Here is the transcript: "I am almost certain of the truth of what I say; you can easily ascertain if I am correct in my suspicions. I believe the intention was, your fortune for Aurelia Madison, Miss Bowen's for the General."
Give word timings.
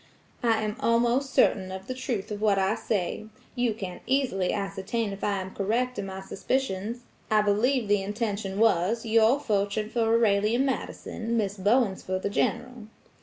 "I 0.41 0.63
am 0.63 0.77
almost 0.79 1.31
certain 1.31 1.71
of 1.71 1.85
the 1.85 1.93
truth 1.93 2.31
of 2.31 2.41
what 2.41 2.57
I 2.57 2.73
say; 2.73 3.27
you 3.53 3.75
can 3.75 3.99
easily 4.07 4.51
ascertain 4.51 5.13
if 5.13 5.23
I 5.23 5.39
am 5.41 5.53
correct 5.53 5.99
in 5.99 6.07
my 6.07 6.21
suspicions. 6.21 7.01
I 7.29 7.43
believe 7.43 7.87
the 7.87 8.01
intention 8.01 8.57
was, 8.57 9.05
your 9.05 9.39
fortune 9.39 9.91
for 9.91 10.01
Aurelia 10.11 10.57
Madison, 10.57 11.37
Miss 11.37 11.55
Bowen's 11.55 12.01
for 12.01 12.17
the 12.17 12.31
General." 12.31 12.87